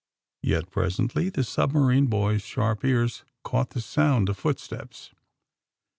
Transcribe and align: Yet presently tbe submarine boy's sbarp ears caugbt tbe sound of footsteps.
Yet 0.41 0.71
presently 0.71 1.29
tbe 1.29 1.45
submarine 1.45 2.07
boy's 2.07 2.41
sbarp 2.43 2.83
ears 2.83 3.23
caugbt 3.45 3.73
tbe 3.73 3.83
sound 3.83 4.29
of 4.29 4.37
footsteps. 4.39 5.11